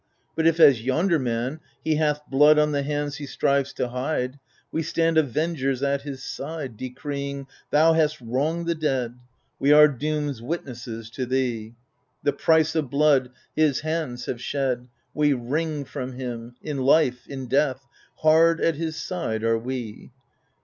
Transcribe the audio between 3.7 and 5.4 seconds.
to hide, We stand